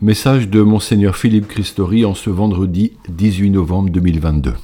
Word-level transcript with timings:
Message 0.00 0.48
de 0.48 0.62
Monseigneur 0.62 1.16
Philippe 1.16 1.48
Christori 1.48 2.04
en 2.04 2.14
ce 2.14 2.30
vendredi 2.30 2.92
18 3.08 3.50
novembre 3.50 3.90
2022. 3.90 4.54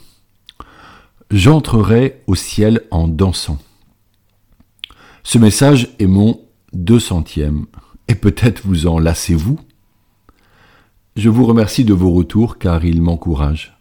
J'entrerai 1.33 2.23
au 2.29 2.37
ciel 2.37 2.83
en 2.93 3.09
dansant. 3.09 3.59
Ce 5.25 5.39
message 5.39 5.89
est 5.99 6.07
mon 6.07 6.41
deux 6.73 7.01
centième, 7.01 7.67
et 8.07 8.15
peut-être 8.15 8.63
vous 8.65 8.87
en 8.87 9.01
lassez-vous. 9.01 9.59
Je 11.17 11.29
vous 11.29 11.47
remercie 11.47 11.85
de 11.85 11.95
vos 11.95 12.13
retours 12.13 12.57
car 12.59 12.85
ils 12.85 13.03
m'encouragent. 13.03 13.77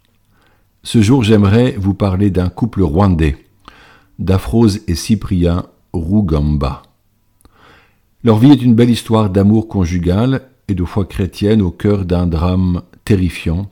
Ce 0.81 1.03
jour, 1.03 1.21
j'aimerais 1.21 1.75
vous 1.77 1.93
parler 1.93 2.31
d'un 2.31 2.49
couple 2.49 2.81
rwandais, 2.81 3.37
d'Aphrose 4.17 4.79
et 4.87 4.95
Cyprien 4.95 5.67
Rougamba. 5.93 6.81
Leur 8.23 8.39
vie 8.39 8.49
est 8.49 8.63
une 8.63 8.73
belle 8.73 8.89
histoire 8.89 9.29
d'amour 9.29 9.67
conjugal 9.67 10.49
de 10.75 10.83
foi 10.83 11.05
chrétienne 11.05 11.61
au 11.61 11.71
cœur 11.71 12.05
d'un 12.05 12.27
drame 12.27 12.81
terrifiant, 13.05 13.69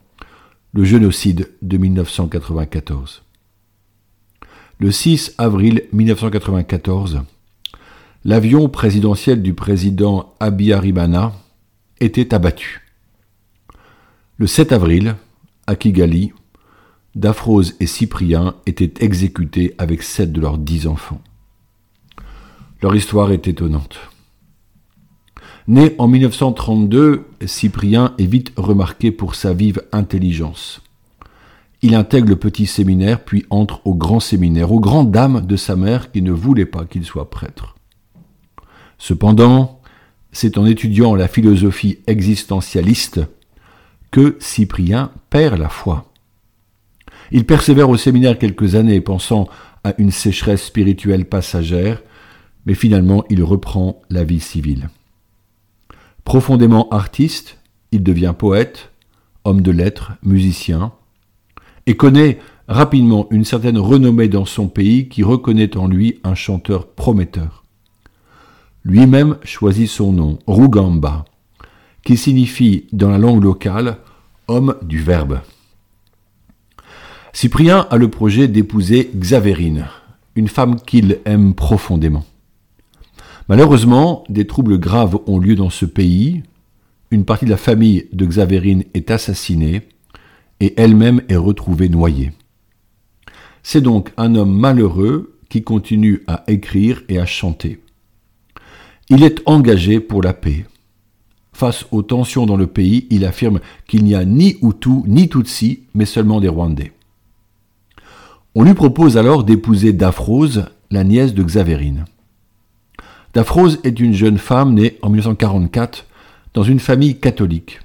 le 0.73 0.83
génocide 0.83 1.51
de 1.61 1.77
1994. 1.77 3.23
Le 4.79 4.91
6 4.91 5.35
avril 5.37 5.83
1994, 5.93 7.21
l'avion 8.25 8.69
présidentiel 8.69 9.41
du 9.41 9.53
président 9.53 10.33
Abiyarimana 10.39 11.33
était 11.99 12.33
abattu. 12.33 12.81
Le 14.37 14.47
7 14.47 14.71
avril, 14.71 15.15
à 15.67 15.75
Kigali, 15.75 16.33
Daphrose 17.13 17.75
et 17.79 17.87
Cyprien 17.87 18.55
étaient 18.65 19.03
exécutés 19.03 19.75
avec 19.77 20.01
sept 20.01 20.31
de 20.31 20.41
leurs 20.41 20.57
dix 20.57 20.87
enfants. 20.87 21.21
Leur 22.81 22.95
histoire 22.95 23.31
est 23.31 23.47
étonnante. 23.47 24.10
Né 25.71 25.95
en 25.99 26.09
1932, 26.09 27.27
Cyprien 27.45 28.13
est 28.17 28.25
vite 28.25 28.51
remarqué 28.57 29.09
pour 29.09 29.35
sa 29.35 29.53
vive 29.53 29.81
intelligence. 29.93 30.81
Il 31.81 31.95
intègre 31.95 32.27
le 32.27 32.35
petit 32.35 32.65
séminaire 32.65 33.23
puis 33.23 33.45
entre 33.49 33.79
au 33.87 33.95
grand 33.95 34.19
séminaire, 34.19 34.73
aux 34.73 34.81
grandes 34.81 35.11
dames 35.11 35.45
de 35.45 35.55
sa 35.55 35.77
mère 35.77 36.11
qui 36.11 36.21
ne 36.21 36.33
voulait 36.33 36.65
pas 36.65 36.83
qu'il 36.83 37.05
soit 37.05 37.29
prêtre. 37.29 37.77
Cependant, 38.97 39.79
c'est 40.33 40.57
en 40.57 40.65
étudiant 40.65 41.15
la 41.15 41.29
philosophie 41.29 41.99
existentialiste 42.05 43.21
que 44.11 44.35
Cyprien 44.41 45.11
perd 45.29 45.57
la 45.57 45.69
foi. 45.69 46.11
Il 47.31 47.45
persévère 47.45 47.89
au 47.89 47.95
séminaire 47.95 48.37
quelques 48.37 48.75
années, 48.75 48.99
pensant 48.99 49.47
à 49.85 49.93
une 49.99 50.11
sécheresse 50.11 50.65
spirituelle 50.65 51.23
passagère, 51.23 52.01
mais 52.65 52.73
finalement 52.73 53.23
il 53.29 53.41
reprend 53.41 54.01
la 54.09 54.25
vie 54.25 54.41
civile. 54.41 54.89
Profondément 56.31 56.87
artiste, 56.91 57.57
il 57.91 58.03
devient 58.03 58.33
poète, 58.37 58.91
homme 59.43 59.59
de 59.59 59.69
lettres, 59.69 60.13
musicien, 60.23 60.93
et 61.87 61.97
connaît 61.97 62.39
rapidement 62.69 63.27
une 63.31 63.43
certaine 63.43 63.77
renommée 63.77 64.29
dans 64.29 64.45
son 64.45 64.69
pays 64.69 65.09
qui 65.09 65.23
reconnaît 65.23 65.75
en 65.75 65.89
lui 65.89 66.21
un 66.23 66.33
chanteur 66.33 66.87
prometteur. 66.87 67.65
Lui-même 68.85 69.39
choisit 69.43 69.89
son 69.89 70.13
nom, 70.13 70.39
Rugamba, 70.47 71.25
qui 72.05 72.15
signifie 72.15 72.85
dans 72.93 73.09
la 73.09 73.17
langue 73.17 73.43
locale 73.43 73.97
homme 74.47 74.77
du 74.83 74.99
Verbe. 74.99 75.41
Cyprien 77.33 77.87
a 77.89 77.97
le 77.97 78.07
projet 78.07 78.47
d'épouser 78.47 79.11
Xavérine, 79.13 79.89
une 80.35 80.47
femme 80.47 80.79
qu'il 80.79 81.19
aime 81.25 81.53
profondément. 81.55 82.23
Malheureusement, 83.49 84.23
des 84.29 84.47
troubles 84.47 84.79
graves 84.79 85.17
ont 85.27 85.39
lieu 85.39 85.55
dans 85.55 85.69
ce 85.69 85.85
pays. 85.85 86.43
Une 87.09 87.25
partie 87.25 87.45
de 87.45 87.49
la 87.49 87.57
famille 87.57 88.07
de 88.13 88.25
Xavérine 88.25 88.85
est 88.93 89.11
assassinée 89.11 89.81
et 90.59 90.73
elle-même 90.79 91.21
est 91.27 91.35
retrouvée 91.35 91.89
noyée. 91.89 92.31
C'est 93.63 93.81
donc 93.81 94.11
un 94.17 94.35
homme 94.35 94.57
malheureux 94.57 95.37
qui 95.49 95.63
continue 95.63 96.23
à 96.27 96.43
écrire 96.47 97.03
et 97.09 97.19
à 97.19 97.25
chanter. 97.25 97.81
Il 99.09 99.23
est 99.23 99.41
engagé 99.45 99.99
pour 99.99 100.21
la 100.21 100.33
paix. 100.33 100.65
Face 101.51 101.85
aux 101.91 102.01
tensions 102.01 102.45
dans 102.45 102.55
le 102.55 102.67
pays, 102.67 103.07
il 103.09 103.25
affirme 103.25 103.59
qu'il 103.87 104.05
n'y 104.05 104.15
a 104.15 104.23
ni 104.23 104.57
Hutu 104.61 105.03
ni 105.05 105.27
Tutsi, 105.27 105.83
mais 105.93 106.05
seulement 106.05 106.39
des 106.39 106.47
Rwandais. 106.47 106.93
On 108.55 108.63
lui 108.63 108.73
propose 108.73 109.17
alors 109.17 109.43
d'épouser 109.43 109.93
Daphrose, 109.93 110.65
la 110.89 111.03
nièce 111.03 111.33
de 111.33 111.43
Xavérine. 111.43 112.05
Daphrose 113.33 113.79
est 113.85 113.99
une 113.99 114.13
jeune 114.13 114.37
femme 114.37 114.73
née 114.73 114.97
en 115.01 115.09
1944 115.09 116.05
dans 116.53 116.63
une 116.63 116.81
famille 116.81 117.17
catholique. 117.17 117.79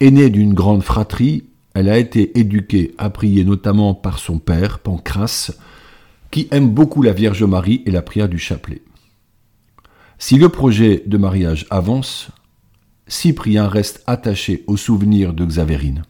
Aînée 0.00 0.30
d'une 0.30 0.54
grande 0.54 0.82
fratrie, 0.82 1.44
elle 1.74 1.90
a 1.90 1.98
été 1.98 2.38
éduquée 2.38 2.94
à 2.96 3.10
prier 3.10 3.44
notamment 3.44 3.92
par 3.94 4.18
son 4.18 4.38
père, 4.38 4.78
Pancras, 4.78 5.50
qui 6.30 6.48
aime 6.50 6.70
beaucoup 6.70 7.02
la 7.02 7.12
Vierge 7.12 7.42
Marie 7.42 7.82
et 7.84 7.90
la 7.90 8.00
prière 8.00 8.28
du 8.28 8.38
chapelet. 8.38 8.80
Si 10.18 10.38
le 10.38 10.48
projet 10.48 11.02
de 11.04 11.18
mariage 11.18 11.66
avance, 11.68 12.28
Cyprien 13.06 13.68
reste 13.68 14.02
attaché 14.06 14.64
au 14.66 14.76
souvenir 14.76 15.34
de 15.34 15.44
Xavérine. 15.44 16.04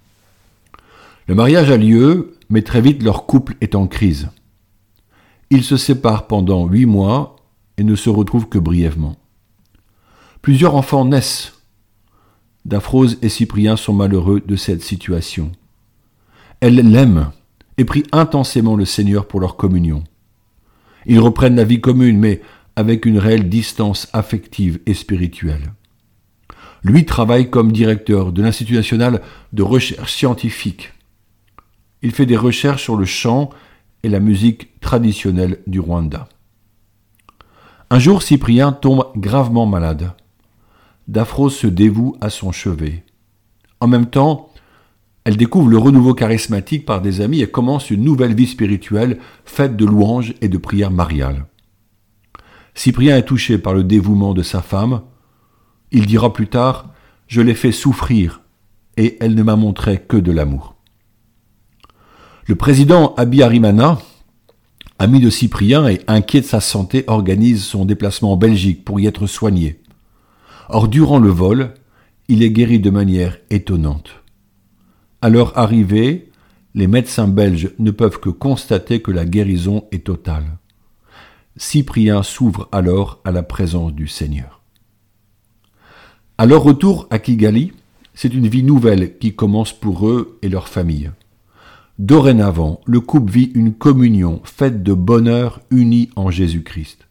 Le 1.27 1.35
mariage 1.35 1.71
a 1.71 1.77
lieu, 1.77 2.37
mais 2.51 2.63
très 2.63 2.81
vite 2.81 3.03
leur 3.03 3.27
couple 3.27 3.57
est 3.61 3.75
en 3.75 3.89
crise. 3.89 4.29
Ils 5.51 5.65
se 5.65 5.77
séparent 5.77 6.27
pendant 6.29 6.67
huit 6.67 6.87
mois 6.87 7.38
et 7.79 7.85
ne 7.85 7.95
se 7.95 8.11
retrouve 8.11 8.49
que 8.49 8.59
brièvement. 8.59 9.17
Plusieurs 10.43 10.75
enfants 10.75 11.05
naissent. 11.05 11.55
Daphrose 12.65 13.19
et 13.23 13.31
Cyprien 13.31 13.77
sont 13.77 13.95
malheureux 13.95 14.43
de 14.45 14.57
cette 14.57 14.83
situation. 14.83 15.53
Elle 16.61 16.75
l'aime 16.75 17.31
et 17.79 17.85
prie 17.85 18.05
intensément 18.13 18.77
le 18.77 18.85
Seigneur 18.85 19.27
pour 19.27 19.41
leur 19.41 19.57
communion. 19.57 20.05
Ils 21.07 21.21
reprennent 21.21 21.57
la 21.57 21.65
vie 21.65 21.81
commune, 21.81 22.19
mais 22.19 22.43
avec 22.77 23.07
une 23.07 23.19
réelle 23.19 23.49
distance 23.49 24.09
affective 24.13 24.81
et 24.87 24.95
spirituelle. 24.95 25.73
Lui 26.83 27.05
travaille 27.05 27.51
comme 27.51 27.73
directeur 27.73 28.33
de 28.33 28.43
l'Institut 28.43 28.75
national 28.75 29.23
de 29.53 29.63
recherche 29.63 30.13
scientifique. 30.13 30.93
Il 32.03 32.13
fait 32.13 32.27
des 32.27 32.37
recherches 32.37 32.83
sur 32.85 32.97
le 32.97 33.05
chant 33.05 33.51
et 34.03 34.09
la 34.09 34.21
musique 34.21 34.79
traditionnelle 34.81 35.59
du 35.67 35.81
Rwanda. 35.81 36.29
Un 37.91 37.99
jour, 37.99 38.23
Cyprien 38.23 38.73
tombe 38.73 39.07
gravement 39.17 39.65
malade. 39.65 40.13
Daphrose 41.07 41.57
se 41.57 41.67
dévoue 41.67 42.17
à 42.21 42.29
son 42.29 42.53
chevet. 42.53 43.05
En 43.81 43.87
même 43.87 44.07
temps, 44.07 44.51
elle 45.25 45.39
découvre 45.39 45.69
le 45.69 45.79
renouveau 45.79 46.13
charismatique 46.13 46.85
par 46.85 47.01
des 47.01 47.23
amis 47.23 47.41
et 47.41 47.47
commence 47.47 47.91
une 47.91 48.05
nouvelle 48.05 48.35
vie 48.35 48.47
spirituelle 48.47 49.19
faite 49.47 49.77
de 49.77 49.87
louanges 49.87 50.35
et 50.43 50.49
de 50.49 50.59
prières 50.59 50.91
mariales. 50.91 51.47
Cyprien 52.75 53.17
est 53.17 53.25
touché 53.25 53.59
par 53.59 53.73
le 53.73 53.85
dévouement 53.85 54.35
de 54.35 54.43
sa 54.43 54.61
femme. 54.61 55.03
Il 55.91 56.07
dira 56.07 56.33
plus 56.33 56.49
tard 56.49 56.93
Je 57.27 57.41
l'ai 57.41 57.55
fait 57.55 57.73
souffrir 57.73 58.43
et 58.99 59.17
elle 59.21 59.35
ne 59.35 59.43
m'a 59.43 59.57
montré 59.57 59.99
que 59.99 60.17
de 60.17 60.33
l'amour. 60.33 60.77
Le 62.47 62.55
président 62.55 63.15
Abiyarimana, 63.17 63.99
ami 64.99 65.21
de 65.21 65.31
Cyprien 65.31 65.87
et 65.87 66.01
inquiet 66.09 66.41
de 66.41 66.47
sa 66.47 66.61
santé, 66.61 67.05
organise 67.07 67.65
son 67.65 67.85
déplacement 67.85 68.33
en 68.33 68.37
Belgique 68.37 68.85
pour 68.85 68.99
y 68.99 69.07
être 69.07 69.27
soigné. 69.27 69.81
Or, 70.69 70.89
durant 70.89 71.19
le 71.19 71.31
vol, 71.31 71.75
il 72.29 72.43
est 72.43 72.51
guéri 72.51 72.81
de 72.81 72.91
manière 72.91 73.39
étonnante. 73.51 74.11
À 75.23 75.31
leur 75.31 75.57
arrivée, 75.57 76.31
les 76.75 76.87
médecins 76.87 77.29
belges 77.29 77.71
ne 77.79 77.91
peuvent 77.91 78.21
que 78.21 78.29
constater 78.29 79.01
que 79.01 79.11
la 79.11 79.25
guérison 79.25 79.85
est 79.93 80.05
totale. 80.05 80.59
Cyprien 81.57 82.23
s'ouvre 82.23 82.69
alors 82.71 83.21
à 83.25 83.33
la 83.33 83.43
présence 83.43 83.93
du 83.93 84.07
Seigneur. 84.07 84.63
À 86.39 86.47
leur 86.47 86.63
retour 86.63 87.09
à 87.11 87.19
Kigali, 87.19 87.73
c'est 88.15 88.33
une 88.35 88.47
vie 88.49 88.63
nouvelle 88.63 89.19
qui 89.19 89.35
commence 89.35 89.73
pour 89.73 90.09
eux 90.09 90.39
et 90.43 90.49
leur 90.49 90.69
famille. 90.69 91.11
Dorénavant, 91.99 92.81
le 92.87 93.01
couple 93.01 93.33
vit 93.33 93.51
une 93.57 93.75
communion 93.75 94.41
faite 94.45 94.85
de 94.85 94.93
bonheur 94.95 95.61
unie 95.73 96.11
en 96.15 96.31
Jésus-Christ. 96.31 97.09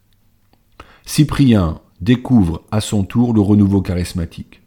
Cyprien 1.06 1.82
découvre 2.00 2.64
à 2.72 2.80
son 2.80 3.04
tour 3.04 3.34
le 3.34 3.42
renouveau 3.42 3.82
charismatique. 3.82 4.62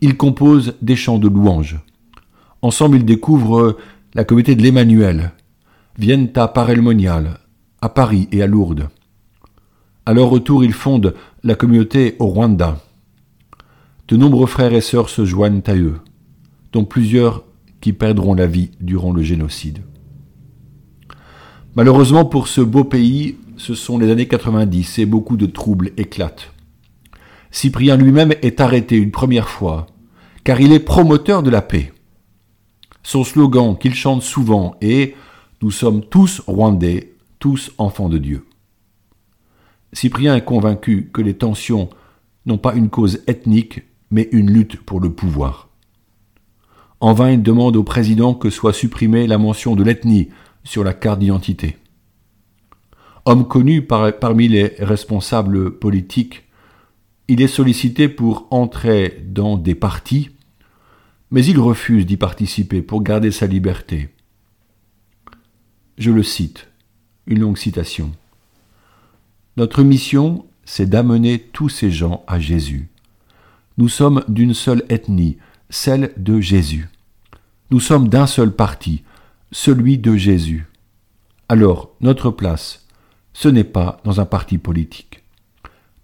Il 0.00 0.16
compose 0.16 0.74
des 0.80 0.96
chants 0.96 1.18
de 1.18 1.28
louanges. 1.28 1.78
Ensemble, 2.62 2.96
ils 2.96 3.04
découvrent 3.04 3.76
la 4.14 4.24
communauté 4.24 4.54
de 4.54 4.62
l'Emmanuel, 4.62 5.32
viennent 5.98 6.30
à 6.34 6.48
Parelmonial, 6.48 7.40
à 7.82 7.90
Paris 7.90 8.28
et 8.32 8.42
à 8.42 8.46
Lourdes. 8.46 8.88
À 10.06 10.14
leur 10.14 10.30
retour, 10.30 10.64
ils 10.64 10.72
fondent 10.72 11.14
la 11.42 11.54
communauté 11.54 12.16
au 12.20 12.26
Rwanda. 12.26 12.80
De 14.08 14.16
nombreux 14.16 14.46
frères 14.46 14.72
et 14.72 14.80
sœurs 14.80 15.10
se 15.10 15.26
joignent 15.26 15.62
à 15.66 15.74
eux, 15.74 15.98
dont 16.72 16.84
plusieurs 16.84 17.44
qui 17.80 17.92
perdront 17.92 18.34
la 18.34 18.46
vie 18.46 18.70
durant 18.80 19.12
le 19.12 19.22
génocide. 19.22 19.80
Malheureusement 21.74 22.24
pour 22.24 22.48
ce 22.48 22.60
beau 22.60 22.84
pays, 22.84 23.36
ce 23.56 23.74
sont 23.74 23.98
les 23.98 24.10
années 24.10 24.28
90 24.28 24.98
et 24.98 25.06
beaucoup 25.06 25.36
de 25.36 25.46
troubles 25.46 25.90
éclatent. 25.96 26.52
Cyprien 27.50 27.96
lui-même 27.96 28.34
est 28.42 28.60
arrêté 28.60 28.96
une 28.96 29.10
première 29.10 29.48
fois 29.48 29.86
car 30.44 30.60
il 30.60 30.72
est 30.72 30.80
promoteur 30.80 31.42
de 31.42 31.50
la 31.50 31.60
paix. 31.60 31.92
Son 33.02 33.24
slogan 33.24 33.76
qu'il 33.76 33.94
chante 33.94 34.22
souvent 34.22 34.76
est 34.80 35.14
Nous 35.60 35.70
sommes 35.70 36.04
tous 36.04 36.40
Rwandais, 36.46 37.14
tous 37.38 37.72
enfants 37.78 38.08
de 38.08 38.18
Dieu. 38.18 38.46
Cyprien 39.92 40.36
est 40.36 40.44
convaincu 40.44 41.10
que 41.12 41.22
les 41.22 41.34
tensions 41.34 41.88
n'ont 42.46 42.58
pas 42.58 42.74
une 42.74 42.90
cause 42.90 43.22
ethnique, 43.26 43.82
mais 44.10 44.28
une 44.32 44.50
lutte 44.50 44.80
pour 44.80 45.00
le 45.00 45.10
pouvoir. 45.10 45.65
En 47.00 47.12
vain, 47.12 47.32
il 47.32 47.42
demande 47.42 47.76
au 47.76 47.82
président 47.82 48.34
que 48.34 48.50
soit 48.50 48.72
supprimée 48.72 49.26
la 49.26 49.38
mention 49.38 49.76
de 49.76 49.84
l'ethnie 49.84 50.28
sur 50.64 50.82
la 50.82 50.94
carte 50.94 51.20
d'identité. 51.20 51.76
Homme 53.24 53.46
connu 53.46 53.82
parmi 53.82 54.48
les 54.48 54.74
responsables 54.78 55.78
politiques, 55.78 56.44
il 57.28 57.42
est 57.42 57.48
sollicité 57.48 58.08
pour 58.08 58.46
entrer 58.50 59.24
dans 59.26 59.56
des 59.56 59.74
partis, 59.74 60.30
mais 61.30 61.44
il 61.44 61.58
refuse 61.58 62.06
d'y 62.06 62.16
participer 62.16 62.82
pour 62.82 63.02
garder 63.02 63.32
sa 63.32 63.46
liberté. 63.46 64.10
Je 65.98 66.12
le 66.12 66.22
cite, 66.22 66.68
une 67.26 67.40
longue 67.40 67.58
citation. 67.58 68.12
Notre 69.56 69.82
mission, 69.82 70.46
c'est 70.64 70.88
d'amener 70.88 71.38
tous 71.38 71.68
ces 71.68 71.90
gens 71.90 72.24
à 72.28 72.38
Jésus. 72.38 72.88
Nous 73.76 73.88
sommes 73.88 74.22
d'une 74.28 74.54
seule 74.54 74.84
ethnie, 74.88 75.38
celle 75.70 76.12
de 76.16 76.40
Jésus. 76.40 76.88
Nous 77.70 77.80
sommes 77.80 78.08
d'un 78.08 78.26
seul 78.26 78.54
parti, 78.54 79.02
celui 79.52 79.98
de 79.98 80.16
Jésus. 80.16 80.66
Alors, 81.48 81.90
notre 82.00 82.30
place, 82.30 82.86
ce 83.32 83.48
n'est 83.48 83.64
pas 83.64 84.00
dans 84.04 84.20
un 84.20 84.26
parti 84.26 84.58
politique. 84.58 85.22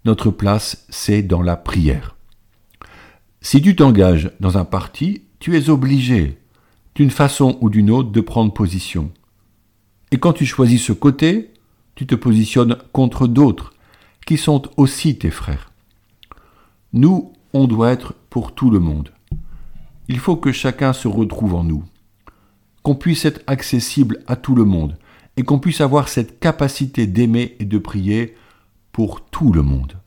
Notre 0.05 0.31
place, 0.31 0.85
c'est 0.89 1.21
dans 1.21 1.41
la 1.41 1.55
prière. 1.55 2.15
Si 3.41 3.61
tu 3.61 3.75
t'engages 3.75 4.31
dans 4.39 4.57
un 4.57 4.65
parti, 4.65 5.23
tu 5.39 5.57
es 5.57 5.69
obligé, 5.69 6.37
d'une 6.95 7.11
façon 7.11 7.57
ou 7.61 7.69
d'une 7.69 7.89
autre, 7.89 8.11
de 8.11 8.21
prendre 8.21 8.53
position. 8.53 9.11
Et 10.11 10.17
quand 10.17 10.33
tu 10.33 10.45
choisis 10.45 10.81
ce 10.81 10.93
côté, 10.93 11.51
tu 11.95 12.05
te 12.05 12.15
positionnes 12.15 12.77
contre 12.91 13.27
d'autres, 13.27 13.73
qui 14.25 14.37
sont 14.37 14.63
aussi 14.77 15.17
tes 15.17 15.31
frères. 15.31 15.71
Nous, 16.91 17.33
on 17.53 17.67
doit 17.67 17.91
être 17.91 18.13
pour 18.29 18.53
tout 18.53 18.69
le 18.69 18.79
monde. 18.79 19.12
Il 20.07 20.19
faut 20.19 20.35
que 20.35 20.51
chacun 20.51 20.93
se 20.93 21.07
retrouve 21.07 21.55
en 21.55 21.63
nous, 21.63 21.83
qu'on 22.81 22.95
puisse 22.95 23.25
être 23.25 23.41
accessible 23.47 24.23
à 24.27 24.35
tout 24.35 24.55
le 24.55 24.65
monde, 24.65 24.97
et 25.37 25.43
qu'on 25.43 25.59
puisse 25.59 25.81
avoir 25.81 26.09
cette 26.09 26.39
capacité 26.39 27.07
d'aimer 27.07 27.55
et 27.59 27.65
de 27.65 27.77
prier 27.77 28.35
pour 28.91 29.25
tout 29.25 29.51
le 29.51 29.63
monde. 29.63 29.97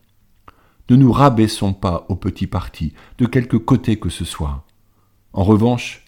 Ne 0.88 0.96
nous 0.96 1.10
rabaissons 1.10 1.72
pas 1.72 2.06
au 2.08 2.14
petit 2.14 2.46
parti, 2.46 2.93
de 3.19 3.26
quelque 3.26 3.56
côté 3.56 3.98
que 3.98 4.08
ce 4.08 4.25
soit. 4.25 4.64
En 5.32 5.43
revanche, 5.43 6.04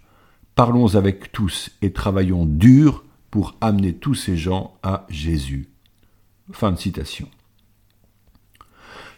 parlons 0.55 0.94
avec 0.94 1.32
tous 1.32 1.70
et 1.82 1.93
travaillons 1.93 2.46
dur 2.46 3.05
pour 3.31 3.56
amener 3.61 3.94
tous 3.94 4.14
ces 4.14 4.37
gens 4.37 4.79
à 4.82 5.05
Jésus. 5.08 5.69
Fin 6.52 6.73
de 6.73 6.79
citation. 6.79 7.29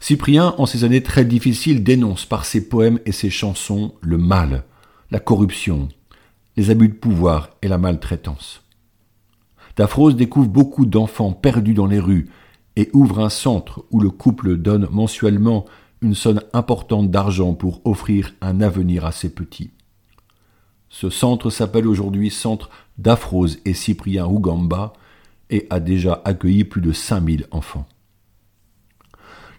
Cyprien, 0.01 0.55
en 0.57 0.65
ces 0.65 0.85
années 0.85 1.03
très 1.03 1.27
difficiles, 1.27 1.85
dénonce 1.85 2.25
par 2.25 2.47
ses 2.47 2.69
poèmes 2.69 2.99
et 3.05 3.13
ses 3.13 3.29
chansons 3.29 3.95
le 4.01 4.17
mal, 4.17 4.65
la 5.11 5.21
corruption, 5.21 5.89
les 6.57 6.71
abus 6.71 6.89
de 6.89 6.95
pouvoir 6.95 7.51
et 7.61 7.69
la 7.69 7.77
maltraitance. 7.77 8.63
Daphrose 9.77 10.17
découvre 10.17 10.49
beaucoup 10.49 10.87
d'enfants 10.87 11.33
perdus 11.33 11.75
dans 11.75 11.87
les 11.87 12.01
rues 12.01 12.31
et 12.77 12.89
ouvre 12.95 13.21
un 13.21 13.29
centre 13.29 13.85
où 13.91 14.01
le 14.01 14.11
couple 14.11 14.57
donne 14.57 14.89
mensuellement 14.91 15.67
une 16.01 16.15
somme 16.15 16.41
importante 16.55 17.11
d'argent 17.11 17.53
pour 17.55 17.83
offrir 17.85 18.33
un 18.41 18.63
avenir 18.63 19.05
à 19.05 19.13
ses 19.13 19.29
petits. 19.29 19.71
Ce 20.89 21.11
centre 21.11 21.51
s'appelle 21.51 21.87
aujourd'hui 21.87 22.31
Centre 22.31 22.71
d'Aphrose 22.99 23.59
et 23.67 23.75
Cyprien 23.75 24.27
Ougamba 24.27 24.95
et 25.51 25.67
a 25.69 25.79
déjà 25.79 26.23
accueilli 26.25 26.65
plus 26.65 26.81
de 26.81 26.93
5000 26.93 27.47
enfants. 27.51 27.87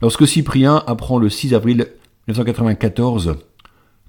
Lorsque 0.02 0.28
Cyprien 0.28 0.84
apprend 0.88 1.20
le 1.20 1.30
6 1.30 1.54
avril 1.54 1.86
1994 2.28 3.38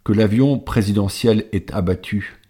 que 0.04 0.12
l'avion 0.14 0.58
présidentiel 0.58 1.44
est 1.52 1.70
abattu, 1.70 2.40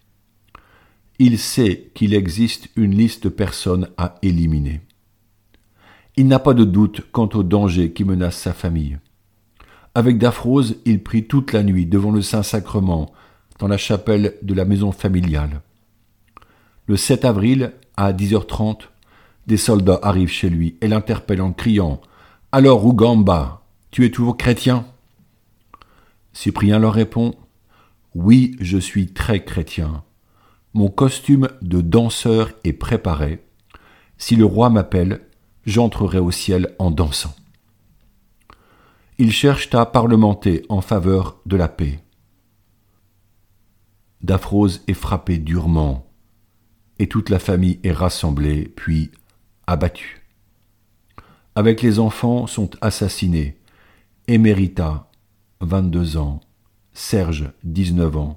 il 1.18 1.38
sait 1.40 1.90
qu'il 1.94 2.14
existe 2.14 2.68
une 2.76 2.94
liste 2.94 3.24
de 3.24 3.28
personnes 3.28 3.88
à 3.98 4.14
éliminer. 4.22 4.80
Il 6.16 6.28
n'a 6.28 6.38
pas 6.38 6.54
de 6.54 6.64
doute 6.64 7.02
quant 7.10 7.28
au 7.34 7.42
danger 7.42 7.92
qui 7.92 8.04
menace 8.04 8.36
sa 8.36 8.52
famille. 8.52 8.98
Avec 9.96 10.18
Daphrose, 10.18 10.76
il 10.84 11.02
prie 11.02 11.26
toute 11.26 11.52
la 11.52 11.64
nuit 11.64 11.86
devant 11.86 12.12
le 12.12 12.22
Saint-Sacrement, 12.22 13.12
dans 13.58 13.68
la 13.68 13.76
chapelle 13.76 14.34
de 14.42 14.54
la 14.54 14.64
maison 14.64 14.92
familiale. 14.92 15.62
Le 16.86 16.96
7 16.96 17.24
avril, 17.24 17.72
à 17.96 18.12
10h30, 18.12 18.82
des 19.48 19.56
soldats 19.56 19.98
arrivent 20.02 20.30
chez 20.30 20.48
lui 20.48 20.76
et 20.80 20.86
l'interpellent 20.86 21.42
en 21.42 21.52
criant 21.52 22.00
alors, 22.54 22.84
Ougamba, 22.84 23.62
tu 23.90 24.04
es 24.04 24.10
toujours 24.10 24.36
chrétien? 24.36 24.84
Cyprien 26.34 26.78
leur 26.78 26.92
répond 26.92 27.34
Oui, 28.14 28.56
je 28.60 28.76
suis 28.76 29.14
très 29.14 29.42
chrétien. 29.42 30.04
Mon 30.74 30.90
costume 30.90 31.48
de 31.62 31.80
danseur 31.80 32.52
est 32.64 32.74
préparé. 32.74 33.42
Si 34.18 34.36
le 34.36 34.44
roi 34.44 34.68
m'appelle, 34.68 35.22
j'entrerai 35.64 36.18
au 36.18 36.30
ciel 36.30 36.76
en 36.78 36.90
dansant. 36.90 37.34
Ils 39.16 39.32
cherchent 39.32 39.74
à 39.74 39.86
parlementer 39.86 40.66
en 40.68 40.82
faveur 40.82 41.38
de 41.46 41.56
la 41.56 41.68
paix. 41.68 42.04
Daphrose 44.20 44.82
est 44.88 44.92
frappé 44.92 45.38
durement, 45.38 46.06
et 46.98 47.08
toute 47.08 47.30
la 47.30 47.38
famille 47.38 47.80
est 47.82 47.92
rassemblée, 47.92 48.68
puis 48.76 49.10
abattue 49.66 50.21
avec 51.54 51.82
les 51.82 51.98
enfants 51.98 52.46
sont 52.46 52.70
assassinés. 52.80 53.58
Emerita, 54.28 55.10
22 55.60 56.16
ans, 56.16 56.40
Serge, 56.92 57.50
19 57.64 58.16
ans, 58.16 58.36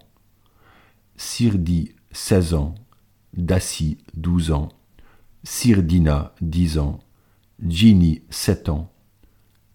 Sirdi, 1.16 1.94
16 2.12 2.54
ans, 2.54 2.76
Dassi, 3.34 3.98
12 4.16 4.52
ans, 4.52 4.70
Sirdina, 5.44 6.34
10 6.42 6.80
ans, 6.80 7.00
Ginny, 7.66 8.22
7 8.30 8.70
ans, 8.70 8.92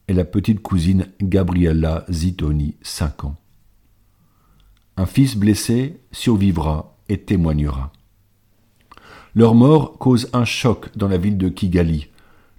et 0.08 0.12
la 0.12 0.25
petite 0.25 0.60
cousine 0.60 1.08
Gabriella 1.22 2.04
Zitoni, 2.10 2.76
5 2.82 3.25
ans. 3.25 3.37
Un 4.97 5.06
fils 5.06 5.37
blessé 5.37 6.00
survivra 6.11 6.99
et 7.09 7.18
témoignera. 7.18 7.92
Leur 9.35 9.54
mort 9.54 9.99
cause 9.99 10.28
un 10.32 10.44
choc 10.44 10.90
dans 10.97 11.09
la 11.09 11.16
ville 11.16 11.38
de 11.38 11.49
Kigali, 11.49 12.09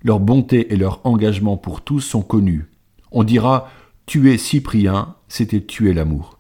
leur 0.04 0.20
bonté 0.20 0.74
et 0.74 0.78
leur 0.78 1.06
engagement 1.06 1.58
pour 1.58 1.82
tous 1.82 2.02
sont 2.02 2.22
connus. 2.22 2.70
On 3.12 3.24
dira 3.24 3.70
tuer 4.06 4.38
Cyprien, 4.38 5.16
c'était 5.28 5.62
tuer 5.62 5.94
l'amour. 5.94 6.40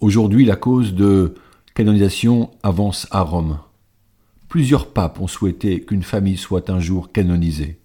Aujourd'hui, 0.00 0.44
la 0.44 0.56
cause 0.56 0.94
de 0.94 1.34
canonisation 1.74 2.50
avance 2.62 3.06
à 3.10 3.22
Rome. 3.22 3.58
Plusieurs 4.48 4.92
papes 4.92 5.20
ont 5.20 5.26
souhaité 5.26 5.80
qu'une 5.82 6.02
famille 6.02 6.38
soit 6.38 6.70
un 6.70 6.80
jour 6.80 7.12
canonisée. 7.12 7.78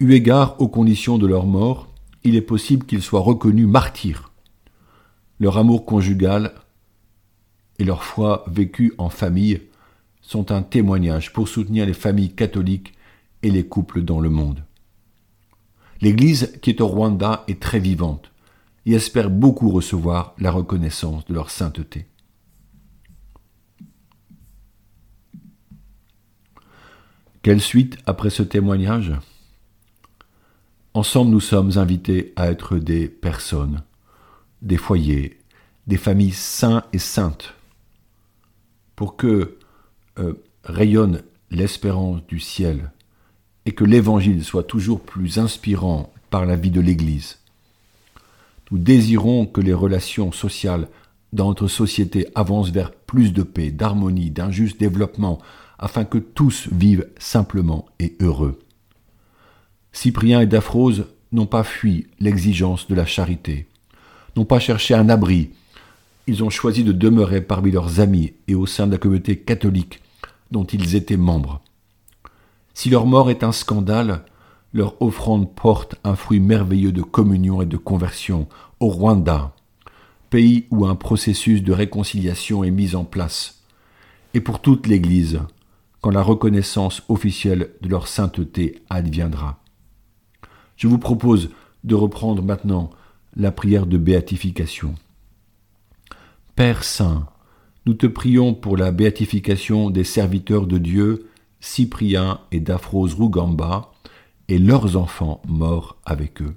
Eu 0.00 0.12
égard 0.12 0.60
aux 0.60 0.68
conditions 0.68 1.18
de 1.18 1.26
leur 1.26 1.46
mort, 1.46 1.88
il 2.24 2.36
est 2.36 2.42
possible 2.42 2.84
qu'ils 2.84 3.02
soient 3.02 3.20
reconnus 3.20 3.66
martyrs. 3.66 4.30
Leur 5.40 5.56
amour 5.56 5.86
conjugal 5.86 6.52
et 7.78 7.84
leur 7.84 8.02
foi 8.02 8.44
vécue 8.48 8.92
en 8.98 9.08
famille 9.08 9.62
sont 10.20 10.52
un 10.52 10.62
témoignage 10.62 11.32
pour 11.32 11.48
soutenir 11.48 11.86
les 11.86 11.94
familles 11.94 12.34
catholiques 12.34 12.92
et 13.42 13.50
les 13.50 13.66
couples 13.66 14.02
dans 14.02 14.20
le 14.20 14.30
monde. 14.30 14.64
L'Église 16.00 16.52
qui 16.62 16.70
est 16.70 16.80
au 16.80 16.86
Rwanda 16.86 17.44
est 17.48 17.60
très 17.60 17.80
vivante 17.80 18.30
et 18.86 18.92
espère 18.92 19.30
beaucoup 19.30 19.70
recevoir 19.70 20.34
la 20.38 20.50
reconnaissance 20.50 21.24
de 21.26 21.34
leur 21.34 21.50
sainteté. 21.50 22.06
Quelle 27.42 27.60
suite 27.60 27.98
après 28.06 28.30
ce 28.30 28.42
témoignage? 28.42 29.12
Ensemble, 30.94 31.30
nous 31.30 31.40
sommes 31.40 31.78
invités 31.78 32.32
à 32.36 32.50
être 32.50 32.78
des 32.78 33.08
personnes, 33.08 33.82
des 34.62 34.76
foyers, 34.76 35.38
des 35.86 35.96
familles 35.96 36.32
saints 36.32 36.84
et 36.92 36.98
saintes, 36.98 37.54
pour 38.96 39.16
que 39.16 39.58
euh, 40.18 40.34
rayonne 40.64 41.22
l'espérance 41.50 42.26
du 42.26 42.40
ciel 42.40 42.92
et 43.68 43.72
que 43.72 43.84
l'Évangile 43.84 44.44
soit 44.44 44.62
toujours 44.62 44.98
plus 44.98 45.36
inspirant 45.36 46.10
par 46.30 46.46
la 46.46 46.56
vie 46.56 46.70
de 46.70 46.80
l'Église. 46.80 47.36
Nous 48.70 48.78
désirons 48.78 49.44
que 49.44 49.60
les 49.60 49.74
relations 49.74 50.32
sociales 50.32 50.88
dans 51.34 51.48
notre 51.48 51.68
société 51.68 52.28
avancent 52.34 52.70
vers 52.70 52.92
plus 52.92 53.34
de 53.34 53.42
paix, 53.42 53.70
d'harmonie, 53.70 54.30
d'un 54.30 54.50
juste 54.50 54.80
développement, 54.80 55.38
afin 55.78 56.06
que 56.06 56.16
tous 56.16 56.70
vivent 56.72 57.08
simplement 57.18 57.84
et 58.00 58.16
heureux. 58.20 58.58
Cyprien 59.92 60.40
et 60.40 60.46
Daphrose 60.46 61.04
n'ont 61.30 61.44
pas 61.44 61.62
fui 61.62 62.06
l'exigence 62.20 62.88
de 62.88 62.94
la 62.94 63.04
charité, 63.04 63.66
n'ont 64.34 64.46
pas 64.46 64.60
cherché 64.60 64.94
un 64.94 65.10
abri. 65.10 65.50
Ils 66.26 66.42
ont 66.42 66.48
choisi 66.48 66.84
de 66.84 66.92
demeurer 66.92 67.42
parmi 67.42 67.70
leurs 67.70 68.00
amis 68.00 68.32
et 68.48 68.54
au 68.54 68.64
sein 68.64 68.86
de 68.86 68.92
la 68.92 68.98
communauté 68.98 69.36
catholique 69.36 70.00
dont 70.52 70.64
ils 70.64 70.96
étaient 70.96 71.18
membres. 71.18 71.60
Si 72.78 72.90
leur 72.90 73.06
mort 73.06 73.28
est 73.28 73.42
un 73.42 73.50
scandale, 73.50 74.24
leur 74.72 75.02
offrande 75.02 75.52
porte 75.52 75.96
un 76.04 76.14
fruit 76.14 76.38
merveilleux 76.38 76.92
de 76.92 77.02
communion 77.02 77.60
et 77.60 77.66
de 77.66 77.76
conversion 77.76 78.46
au 78.78 78.86
Rwanda, 78.86 79.52
pays 80.30 80.68
où 80.70 80.86
un 80.86 80.94
processus 80.94 81.60
de 81.64 81.72
réconciliation 81.72 82.62
est 82.62 82.70
mis 82.70 82.94
en 82.94 83.02
place, 83.02 83.64
et 84.32 84.40
pour 84.40 84.62
toute 84.62 84.86
l'Église, 84.86 85.40
quand 86.02 86.12
la 86.12 86.22
reconnaissance 86.22 87.02
officielle 87.08 87.70
de 87.82 87.88
leur 87.88 88.06
sainteté 88.06 88.80
adviendra. 88.90 89.58
Je 90.76 90.86
vous 90.86 90.98
propose 90.98 91.50
de 91.82 91.96
reprendre 91.96 92.44
maintenant 92.44 92.90
la 93.34 93.50
prière 93.50 93.86
de 93.86 93.98
béatification. 93.98 94.94
Père 96.54 96.84
Saint, 96.84 97.26
nous 97.86 97.94
te 97.94 98.06
prions 98.06 98.54
pour 98.54 98.76
la 98.76 98.92
béatification 98.92 99.90
des 99.90 100.04
serviteurs 100.04 100.68
de 100.68 100.78
Dieu, 100.78 101.28
Cyprien 101.60 102.40
et 102.52 102.60
Daphrose 102.60 103.14
Rougamba, 103.14 103.92
et 104.48 104.58
leurs 104.58 104.96
enfants 104.96 105.42
morts 105.46 105.96
avec 106.04 106.42
eux. 106.42 106.54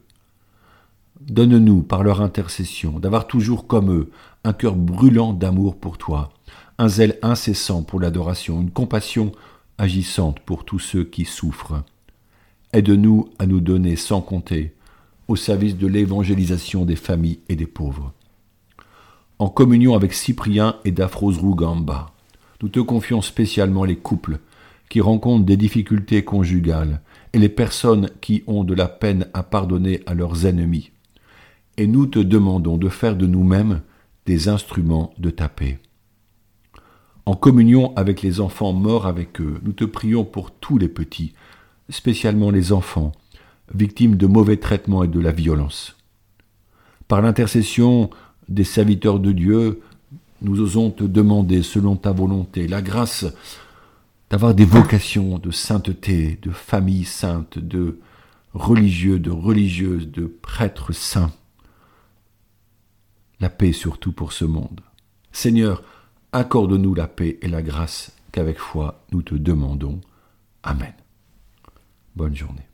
Donne-nous, 1.20 1.84
par 1.84 2.04
leur 2.04 2.22
intercession, 2.22 3.00
d'avoir 3.00 3.28
toujours 3.28 3.68
comme 3.68 3.92
eux 3.92 4.12
un 4.44 4.54
cœur 4.54 4.76
brûlant 4.76 5.34
d'amour 5.34 5.76
pour 5.78 5.98
toi, 5.98 6.32
un 6.78 6.88
zèle 6.88 7.20
incessant 7.22 7.84
pour 7.84 8.00
l'adoration, 8.00 8.62
une 8.62 8.72
compassion 8.72 9.32
agissante 9.78 10.40
pour 10.40 10.66
tous 10.66 10.80
ceux 10.80 11.04
qui 11.04 11.26
souffrent. 11.26 11.84
Aide-nous 12.74 13.30
à 13.38 13.46
nous 13.46 13.60
donner 13.60 13.96
sans 13.96 14.22
compter 14.22 14.74
au 15.28 15.36
service 15.36 15.78
de 15.78 15.88
l'évangélisation 15.88 16.86
des 16.86 16.96
familles 16.96 17.40
et 17.50 17.56
des 17.56 17.68
pauvres. 17.68 18.14
En 19.38 19.50
communion 19.50 19.96
avec 19.96 20.14
Cyprien 20.14 20.78
et 20.86 20.92
Daphrose 20.92 21.38
Rougamba, 21.38 22.12
nous 22.62 22.70
te 22.70 22.80
confions 22.80 23.22
spécialement 23.22 23.84
les 23.84 23.96
couples 23.96 24.40
qui 24.92 25.00
rencontrent 25.00 25.46
des 25.46 25.56
difficultés 25.56 26.26
conjugales 26.26 27.00
et 27.32 27.40
les 27.40 27.48
personnes 27.48 28.10
qui 28.20 28.44
ont 28.46 28.66
de 28.66 28.74
la 28.74 28.90
peine 28.90 29.26
à 29.34 29.42
pardonner 29.42 30.02
à 30.06 30.14
leurs 30.14 30.46
ennemis. 30.46 30.92
Et 31.78 31.88
nous 31.88 32.08
te 32.08 32.20
demandons 32.20 32.76
de 32.76 32.90
faire 32.90 33.16
de 33.16 33.26
nous-mêmes 33.26 33.84
des 34.26 34.50
instruments 34.50 35.14
de 35.18 35.30
ta 35.30 35.48
paix. 35.48 35.80
En 37.26 37.36
communion 37.36 37.96
avec 37.96 38.22
les 38.22 38.42
enfants 38.42 38.74
morts 38.74 39.08
avec 39.08 39.40
eux, 39.40 39.62
nous 39.64 39.72
te 39.72 39.86
prions 39.86 40.26
pour 40.26 40.52
tous 40.52 40.78
les 40.78 40.90
petits, 40.90 41.36
spécialement 41.88 42.52
les 42.52 42.74
enfants, 42.74 43.14
victimes 43.74 44.18
de 44.18 44.28
mauvais 44.28 44.58
traitements 44.58 45.06
et 45.06 45.08
de 45.08 45.22
la 45.22 45.32
violence. 45.32 45.96
Par 47.08 47.22
l'intercession 47.22 48.10
des 48.50 48.66
serviteurs 48.66 49.22
de 49.22 49.32
Dieu, 49.32 49.80
nous 50.42 50.60
osons 50.60 50.92
te 50.92 51.06
demander, 51.06 51.64
selon 51.64 51.96
ta 51.96 52.12
volonté, 52.12 52.68
la 52.68 52.82
grâce 52.82 53.26
d'avoir 54.32 54.56
des 54.56 54.64
vocations 54.64 55.40
de 55.40 55.52
sainteté, 55.52 56.40
de 56.42 56.52
famille 56.52 57.04
sainte, 57.04 57.60
de 57.60 58.00
religieux, 58.54 59.20
de 59.20 59.30
religieuses, 59.30 60.10
de 60.10 60.26
prêtres 60.26 60.94
saints. 60.94 61.34
La 63.42 63.50
paix 63.50 63.74
surtout 63.74 64.14
pour 64.14 64.32
ce 64.32 64.46
monde. 64.46 64.80
Seigneur, 65.34 65.84
accorde-nous 66.32 66.94
la 66.94 67.10
paix 67.10 67.40
et 67.42 67.50
la 67.50 67.62
grâce 67.62 68.14
qu'avec 68.32 68.58
foi 68.58 69.04
nous 69.12 69.22
te 69.22 69.36
demandons. 69.36 70.00
Amen. 70.64 70.94
Bonne 72.16 72.36
journée. 72.36 72.71